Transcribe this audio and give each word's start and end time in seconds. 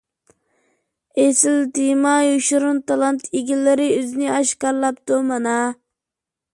ئېسىل 1.23 1.59
تېما! 1.75 2.15
يوشۇرۇن 2.29 2.81
تالانت 2.91 3.29
ئىگىلىرى 3.35 3.89
ئۆزىنى 3.99 4.35
ئاشكارىلاپتۇ 4.39 5.25
مانا. 5.33 5.59